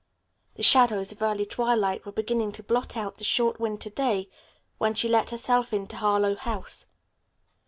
The 0.55 0.63
shadows 0.63 1.11
of 1.11 1.21
early 1.21 1.45
twilight 1.45 2.07
were 2.07 2.11
beginning 2.11 2.53
to 2.53 2.63
blot 2.63 2.97
out 2.97 3.17
the 3.19 3.23
short 3.23 3.59
winter 3.59 3.91
day 3.91 4.31
when 4.79 4.95
she 4.95 5.07
let 5.07 5.29
herself 5.29 5.73
into 5.73 5.95
Harlowe 5.97 6.37
House. 6.37 6.87